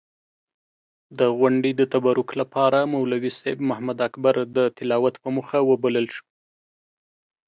[1.19, 6.25] د غونډې د تبرک لپاره مولوي صېب محمداکبر د تلاوت پۀ موخه وبلل شو.